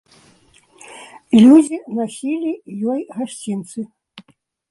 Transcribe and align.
Людзі 1.41 1.77
насілі 1.99 2.53
ёй 2.93 3.01
гасцінцы. 3.17 3.79